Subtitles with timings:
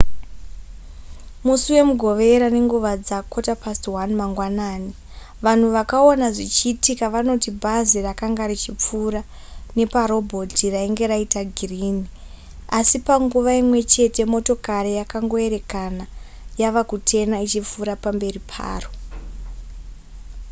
[1.45, 4.91] musi wemugovera nenguva dza1:15 mangwanani
[5.45, 9.21] vanhu vakaona zvichiitika vanoti bhazi rakanga richipfuura
[9.77, 12.07] neparobhoti rainge raita girini
[12.79, 16.05] asi panguva imwe chete motokari yakangoerekana
[16.61, 18.89] yava kutena ichipfuura nepamberi paro